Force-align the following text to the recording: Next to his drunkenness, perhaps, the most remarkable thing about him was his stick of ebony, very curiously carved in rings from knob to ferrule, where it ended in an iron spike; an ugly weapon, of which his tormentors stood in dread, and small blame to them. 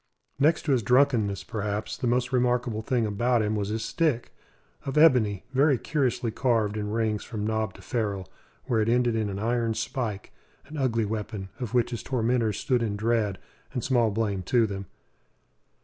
Next 0.39 0.63
to 0.63 0.71
his 0.71 0.81
drunkenness, 0.81 1.43
perhaps, 1.43 1.95
the 1.95 2.07
most 2.07 2.33
remarkable 2.33 2.81
thing 2.81 3.05
about 3.05 3.43
him 3.43 3.55
was 3.55 3.69
his 3.69 3.85
stick 3.85 4.33
of 4.83 4.97
ebony, 4.97 5.45
very 5.53 5.77
curiously 5.77 6.31
carved 6.31 6.75
in 6.75 6.89
rings 6.89 7.23
from 7.23 7.45
knob 7.45 7.75
to 7.75 7.83
ferrule, 7.83 8.27
where 8.65 8.81
it 8.81 8.89
ended 8.89 9.15
in 9.15 9.29
an 9.29 9.37
iron 9.37 9.75
spike; 9.75 10.33
an 10.65 10.75
ugly 10.75 11.05
weapon, 11.05 11.49
of 11.59 11.75
which 11.75 11.91
his 11.91 12.01
tormentors 12.01 12.57
stood 12.59 12.81
in 12.81 12.95
dread, 12.95 13.37
and 13.73 13.83
small 13.83 14.09
blame 14.09 14.41
to 14.41 14.65
them. 14.65 14.87